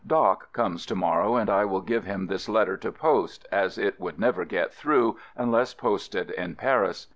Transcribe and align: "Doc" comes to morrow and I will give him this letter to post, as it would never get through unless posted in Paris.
"Doc" 0.07 0.51
comes 0.51 0.87
to 0.87 0.95
morrow 0.95 1.35
and 1.35 1.47
I 1.47 1.63
will 1.63 1.81
give 1.81 2.05
him 2.05 2.25
this 2.25 2.49
letter 2.49 2.75
to 2.75 2.91
post, 2.91 3.47
as 3.51 3.77
it 3.77 3.99
would 3.99 4.19
never 4.19 4.45
get 4.45 4.73
through 4.73 5.17
unless 5.35 5.75
posted 5.75 6.31
in 6.31 6.55
Paris. 6.55 7.05